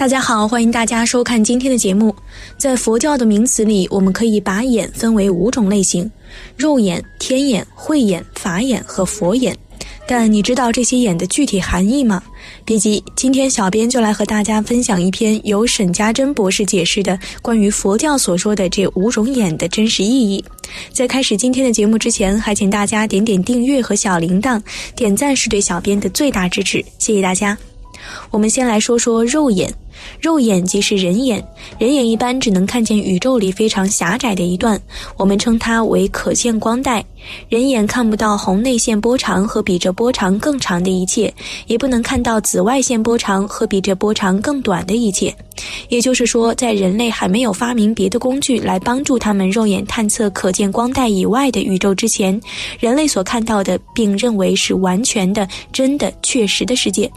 [0.00, 2.16] 大家好，欢迎大家收看今天的节目。
[2.56, 6.10] 在佛教的名词里，我们可以把眼分为五种类型：
[6.56, 9.54] 肉眼、天眼、慧眼、法眼和佛眼。
[10.08, 12.22] 但你知道这些眼的具体含义吗？
[12.64, 20.42] 别急，今天小编就来和大家分享一篇由沈家珍博士解释的关于佛教所说的这五种眼的真实意义。
[20.94, 24.62] 在开始今天的节目之前，还请大家点点订阅和小铃铛，
[24.96, 27.54] 点赞是对小编的最大支持，谢谢大家。
[28.30, 29.70] 我们先来说说肉眼，
[30.20, 31.42] 肉眼即是人眼，
[31.78, 34.80] 人眼一般只能看见宇宙里非常狭窄的一段，
[35.16, 37.04] 我们称它为可见光带。
[37.48, 41.32] 人眼看不到红内线波长和比这波长更长的一切，
[41.66, 45.34] 也不能看到紫外线波长和比这波长更短的一切。
[45.90, 52.40] 也就是说，在人类还没有发明别的工具来帮助他们肉眼探测可见光带以外的宇宙之前，
[52.78, 57.10] 人类所看到的并认为是完全的、真的、确实的世界。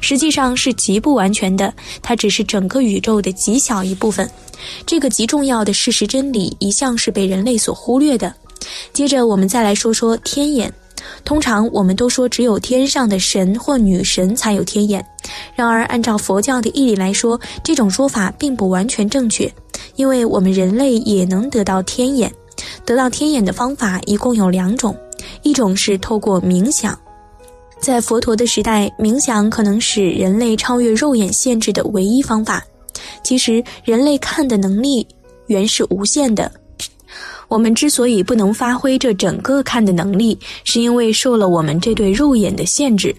[0.00, 4.28] 实际上是极不完全的，它只是整个宇宙的极小一部分。
[4.84, 8.34] 这个极重要的事实真理一向是被人类所忽略的。
[8.92, 10.72] 接着，我们再来说说天眼。
[11.24, 15.04] 通常我们都说只有天上的神或女神才有天眼，
[15.54, 19.50] 然而按照佛教的义理来说，这种说法并不完全正确，
[19.94, 22.30] 因为我们人类也能得到天眼。
[22.84, 24.94] 得到天眼的方法一共有两种，
[25.42, 26.98] 一种是透过冥想。
[27.80, 32.62] 在佛陀的时代，冥想可能是人类超越肉眼限制的唯一方法。
[33.22, 35.06] 其实，人类看的能力
[35.46, 36.50] 原是无限的。
[37.46, 43.14] 我们之所以不能发挥这整个看的能力，是因为受了我们这对肉眼的限制。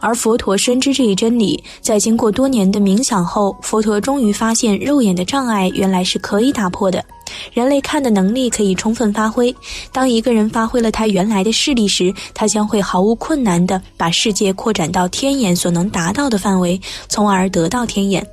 [0.00, 7.04] 而佛陀深知这一真理，在经过多年的冥想后，佛陀终于发现肉眼的障碍原来是可以打破的。
[7.52, 9.54] 人类看的能力可以充分发挥。
[9.90, 18.24] 当一个人发挥了他原来的视力时，他将会毫无困难地把世界扩展到天眼所能达到的范围，从而得到天眼。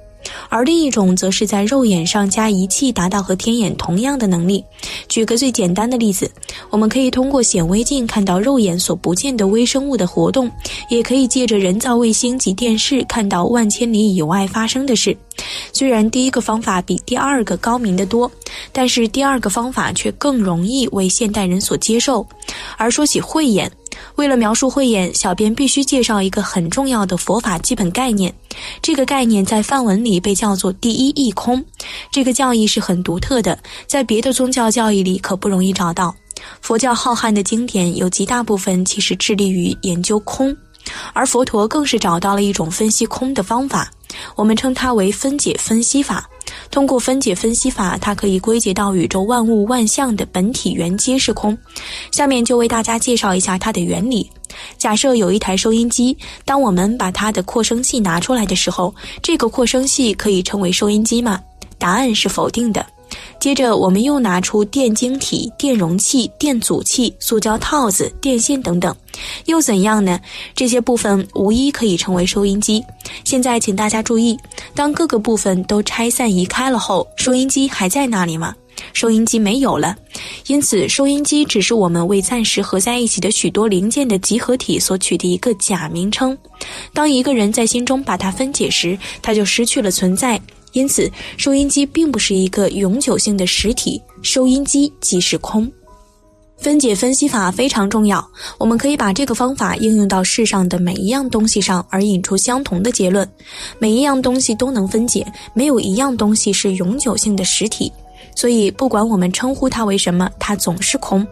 [0.49, 4.63] 而另一种则是在肉眼上加仪器，达到和天眼同样的能力。
[5.07, 6.29] 举个最简单的例子，
[6.69, 10.49] 我们可以通过显微镜看到肉眼所不见的微生物的活动，
[10.89, 15.15] 也可以借着人造卫星及电视看到万千里以外发生的事。
[15.73, 18.31] 虽然第一个方法比第二个高明得多，
[18.71, 22.25] 但是第二个方法却更容易为现代人所接受。
[22.77, 23.71] 而说起慧眼，
[24.15, 28.33] 为了描述慧眼，小编必须介绍一个很重要的佛法基本概念。
[28.81, 31.63] 这个概念在梵文里被叫做“第一义空”。
[32.11, 33.57] 这个教义是很独特的，
[33.87, 36.15] 在别的宗教教义里可不容易找到。
[36.61, 40.55] 佛教浩瀚的经典有极大部分其实致力于研究空，
[41.13, 43.91] 而佛陀更是找到了一种分析空的方法，
[44.35, 46.27] 我们称它为分解分析法。
[46.69, 51.57] 通过分解分析法，它可以归结到宇宙万物万象的本体原皆是空。
[52.11, 54.29] 下面就为大家介绍一下它的原理。
[54.77, 61.39] 假设有一台收音机，当我们把它的扩声器拿出来的时候，这个扩声器可以称为收音机吗？
[61.77, 62.85] 答案是否定的。
[63.41, 68.95] 接着，我们又拿出电晶体、电容器、电阻器、塑胶套子、电线等等，
[69.45, 70.19] 又怎样呢？
[70.55, 72.83] 这些部分无一可以成为收音机。
[73.23, 74.37] 现在，请大家注意，
[74.75, 78.53] 当各个部分都拆散移开了后，收音机还在那里吗？
[78.93, 79.95] 收音机没有了。
[80.47, 86.37] 因此，收音机只是我们为暂时合在一起的许多零件的集合体所取的一个假名称。
[86.93, 90.39] 当一个人在心中把它分解时，它就失去了存在。
[90.73, 95.69] 因此，收音机并不是一个永久性的实体，收音机即是空。
[96.57, 98.23] 分解分析法非常重要，
[98.59, 103.27] 我们可以把这个方法应用到世上的每一样东西上，而引出相同的结论。
[103.79, 105.25] 每一样东西都能分解，
[105.55, 107.91] 没有一样东西是永久性的实体，
[108.35, 111.25] 所以不管我们称呼它为什么，它总是空。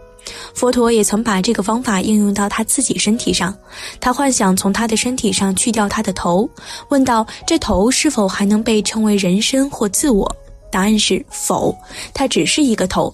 [0.54, 3.56] 佛陀也曾把这个方法应用到他自己身体上，
[4.00, 6.48] 他幻想从他的身体上去掉他的头，
[6.90, 10.30] 问道：“这头是否还能被称为人身或自我？”
[10.72, 11.76] 答案是否，
[12.14, 13.12] 它只是一个头。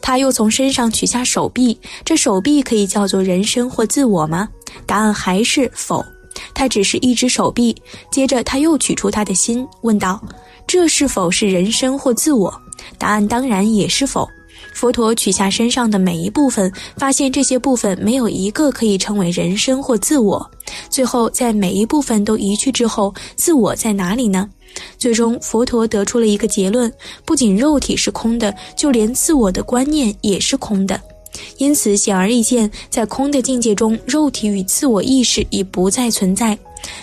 [0.00, 4.48] 他又从身上取下手臂，这手臂可以叫做人身或自我吗？
[4.86, 6.02] 答案还是否，
[6.54, 7.76] 它只是一只手臂。
[8.10, 10.18] 接着他又取出他的心，问道
[10.66, 12.58] ：“这是否是人身或自我？”
[12.98, 14.28] 答案当然也是否。
[14.72, 20.50] 佛陀取下身上的每一部分，发现这些部分没有一个可以称为人身或自我。
[20.90, 24.48] 最后，在每一部分都移去之后，自我在哪里呢？
[24.98, 26.92] 最终，佛陀得出了一个结论：
[27.24, 31.00] 不仅肉体是空的，就连自我的观念也是空的。
[31.58, 36.58] 因此，显而易见，在空的境界中，肉体与自我意识已不再存在。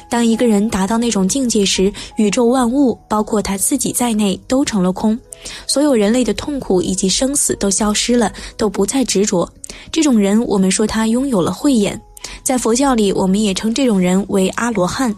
[0.09, 5.17] 当一个人达到那种境界时，宇宙万物，包括他自己在内，都成了空。
[5.65, 9.49] 所有人类的痛苦以及生死都消失了，都不再执着。
[9.91, 11.99] 这种人，我们说他拥有了慧眼。
[12.43, 15.15] 在佛教里，我们也称这种人为阿罗汉。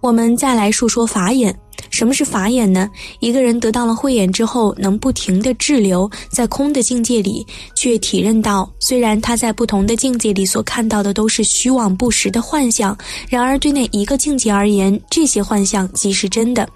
[0.00, 1.58] 我们再来述说法眼。
[1.94, 2.90] 什么是法眼呢？
[3.20, 7.46] 一个人得到了慧眼之后，能不停的滞留在空的境界里，
[7.76, 12.98] 却体认到，虽然他在不同的境界里所看到的都是虚妄不实的幻象，
[13.28, 16.68] 然而对那一个境界而言，这些幻象即是真的。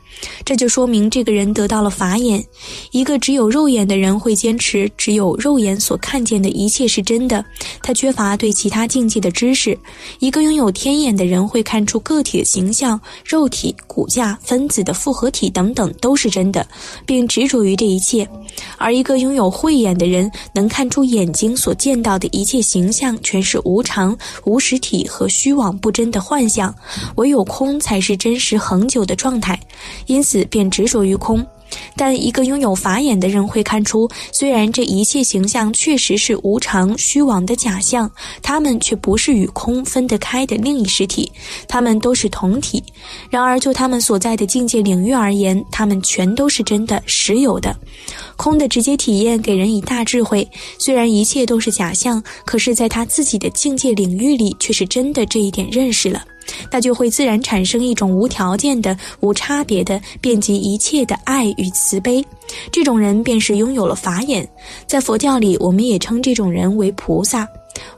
[0.44, 2.44] 这就说明这个人得到了法眼。
[2.90, 7.44] 一个只有肉眼的人会坚持只有肉眼所看见的一切是真的，
[7.82, 9.78] 他缺乏对其他境界的知识。
[10.18, 16.66] 一个拥有天眼的人会看出个体的形象、肉体、骨架、分子的复合体等等都是真的，
[17.06, 18.28] 并执着于这一切。
[18.76, 26.74] 而一个拥有慧眼的人能看出眼睛所见到的一切形象全是无常、无实体和虚妄不真的幻象，
[27.16, 29.58] 唯有空才是真实恒久的状态。
[30.08, 31.46] 因此便执着于空，
[31.94, 38.10] 但一个拥有法眼的人会看出，虽然这一切形象确实是无常、虚妄的假象，
[38.42, 41.30] 它们却不是与空分得开的另一实体，
[41.68, 42.82] 它们都是同体。
[43.30, 47.76] 然而就他们所在的境界领域而言，它们全都是真的、实有的。
[48.36, 56.24] 空的直接体验给人以大智慧，虽然一切都是假象，可是在他自己的境界领域里却是真的这一点认识了。
[56.70, 62.24] 那就会自然产生一种无条件的、无差别的、遍及一切的爱与慈悲。
[62.70, 64.48] 这种人便是拥有了法眼。
[64.86, 67.46] 在佛教里，我们也称这种人为菩萨。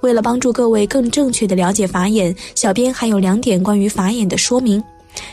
[0.00, 4.82] 为了帮助各位更正确的了解法眼，小编还有两点关于法眼的说明。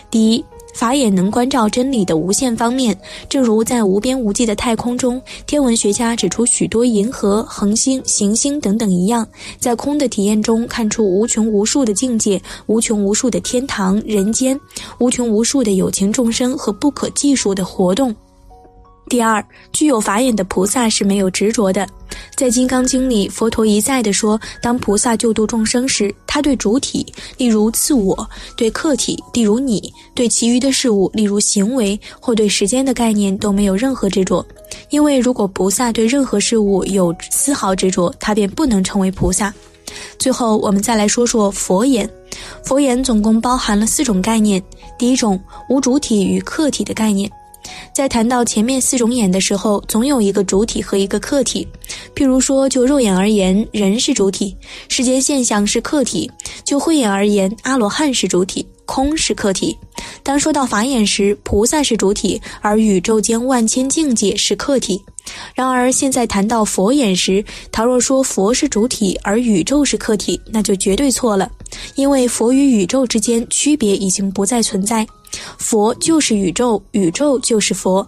[0.09, 0.43] 第一。
[0.77, 2.95] 法眼能关照真理的无限方面，
[3.27, 9.27] 正如在无边无际的太空中，天文学家指出许多银河、恒星、行星等等一样，
[9.59, 14.59] 在空的体验中看出无穷无数的境界，无穷无数的天堂、人间，
[14.99, 18.15] 无穷无数的有情众生和不可计数的活动。
[19.09, 21.87] 第二，具有法眼的菩萨是没有执着的。
[22.35, 27.05] 在《金刚经》里，佛陀一再的说，当菩萨救度众生时，他对主体，
[27.37, 28.15] 例如自我；
[28.55, 29.79] 对客体，例如你；
[30.13, 34.45] 对其余的事物，例如行为或对时间的概念，都没有任何执着。
[34.89, 39.53] 因为如果菩萨对任何事物有丝毫执着，他便不能成为菩萨。
[40.19, 42.09] 最后，我们再来说说佛眼。
[42.63, 44.61] 佛眼总共包含了四种概念：
[44.97, 47.31] 第一种，无主体与客体的概念。
[47.93, 51.67] 在谈到前面四种眼的时候，总有一个主体和一个客体。
[52.15, 54.55] 譬如说，就肉眼而言，人是主体，
[54.87, 56.29] 世间现象是客体；
[56.63, 59.77] 就慧眼而言，阿罗汉是主体，空是客体。
[60.23, 65.01] 当说到法眼时，菩萨是主体，而宇宙间万千境界是客体。
[65.53, 71.49] 然而现在谈到佛眼时，倘若说佛是主体，而宇宙是客体，那就绝对错了，
[71.95, 75.05] 因为佛与宇宙之间区别已经不再存在。
[75.57, 78.07] 佛就是宇宙，宇宙就是佛。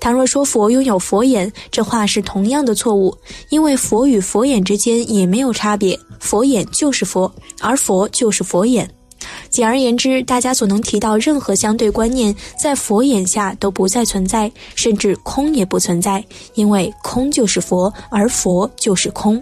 [0.00, 3.16] 倘若说佛拥有佛眼，这话是同样的错误，
[3.48, 8.88] 因为佛与佛眼之间也没有差别，佛眼就是佛，而佛就是佛眼。
[9.48, 16.24] 简而言之，大家所能提到任何相对观念，在佛眼下都不再存在，甚至空也不存在，
[16.54, 19.40] 因为空就是佛，而佛就是空。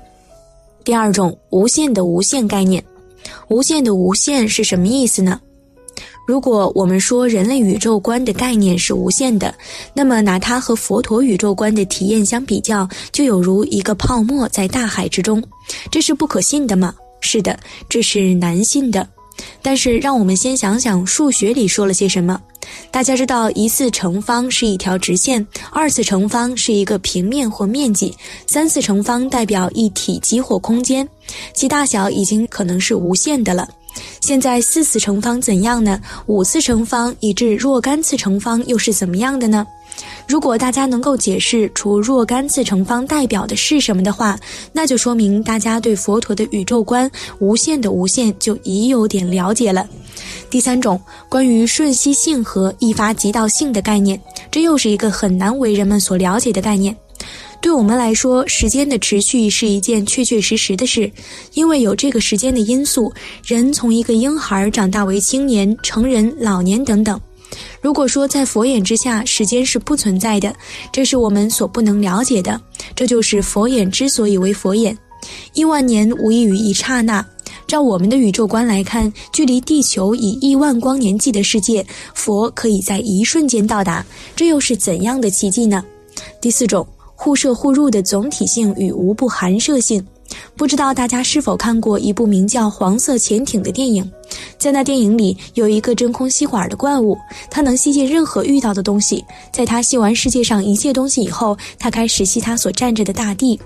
[0.85, 2.83] 第二种无限的无限概念，
[3.49, 5.41] 无限的无限是什么意思呢？
[6.29, 9.55] 如果我们说人类宇宙观的概念是无限的，
[9.95, 15.43] 那么拿它和佛陀宇宙观的体验相比较，就有如一个泡沫在大海之中，
[15.91, 16.95] 这是不可信的吗？
[17.23, 17.59] 是的，
[17.89, 19.09] 这是难信的。
[19.63, 22.39] 但是让我们先想想数学里说了些什么。
[22.91, 28.15] 大家知道，一次乘方是一条直线，二次乘方是一个平面或面积，
[28.47, 31.09] 三次乘方代表一体积或空间，
[31.55, 33.67] 其大小已经可能是无限的了。
[34.29, 35.99] 现在四次乘方怎样呢？
[36.27, 39.67] 五次乘方以至若干次乘方又是怎么样的呢？
[40.27, 44.39] 如果大家能够解释出若干次乘方代表的是什么的话，
[44.71, 49.89] 那就说明大家对佛陀的宇宙观无限的无限就已有点了解了。
[50.51, 54.21] 第三种关于瞬息性和一发即到性的概念，
[54.51, 56.95] 这又是一个很难为人们所了解的概念。
[57.61, 61.11] 对我们来说，时间的持续是一件确确实实的事，
[61.55, 63.13] 因为有这个时间的因素，
[63.45, 67.21] 人从一个婴孩长大为青年、成人、老年等等。
[67.81, 70.55] 如果说在佛眼之下，时间是不存在的，
[70.93, 72.61] 这是我们所不能了解的。
[72.95, 74.97] 这就是佛眼之所以为佛眼，
[75.53, 77.25] 亿万年无异于一刹那。
[77.67, 81.85] 照我们的宇宙观来看，距离地球以亿万光年计的世界，
[82.15, 84.05] 佛可以在一瞬间到达，
[84.37, 85.85] 这又是怎样的奇迹呢？
[86.41, 86.87] 第四种。
[87.21, 90.07] 互射互入的总体性与无不含射性，
[90.57, 94.09] 不知道大家是否看过一部名叫《黄色潜艇》的电影？
[94.57, 97.19] 在那电影里，有一个真空吸管的怪物，
[97.51, 99.25] 它能吸进任何遇到的东西。
[99.53, 103.59] 在它吸完世界上一切东西以后，它开始吸它所站着的大地。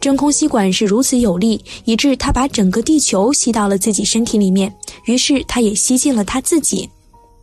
[0.00, 4.72] 真空吸管是如此有力，以致它把整个地球吸到了自己身体里面，
[5.06, 6.88] 于是它也吸进了它自己。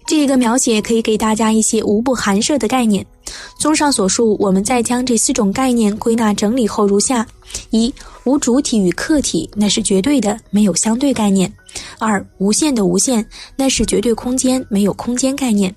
[0.07, 3.05] 这个描写可以给大家一些无不含射的概念。
[3.57, 7.25] 综上所述，我们再将这四种概念归纳整理后如下：
[7.71, 11.49] 一、无主体与客体，那是绝对的，没有相对概念；
[11.99, 15.71] 二、无限的无限，那是绝对空间，没有空间概念；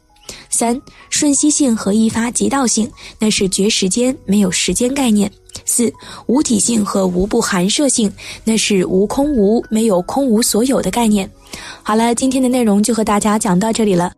[0.51, 5.29] 三、瞬息性和一发即到性，那是绝时间，没有时间概念；
[5.65, 5.91] 四、
[6.27, 8.13] 无体性和无不含摄性，
[8.45, 11.29] 那是无空无，没有空无所有的概念。
[11.83, 14.13] 好了，今天的内容就和大家讲到这里了。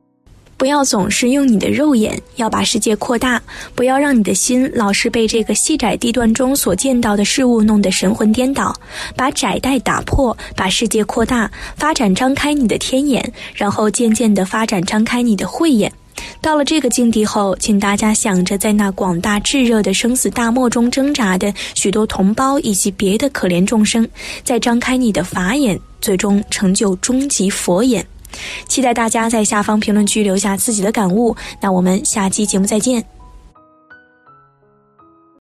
[0.63, 3.37] 不要总是用你的肉眼，要把世界扩大；
[3.75, 8.73] 不要让你的心老是被这个细窄地段中所见到的事物弄得神魂颠倒。
[9.17, 15.93] 把窄带打破，把世界扩大，发展张开你的天眼，然后渐渐地发展张开你的慧眼。
[16.41, 24.09] 到了这个境地后，请大家想着在那广大炙热的生死大漠中挣扎的许多同胞以及别的可怜众生，
[24.45, 28.07] 再张开你的法眼，最终成就终极佛眼。
[28.67, 31.37] 期待大家在下方评论区留下自己的感悟。
[31.61, 33.12] 那我们下期节目再见。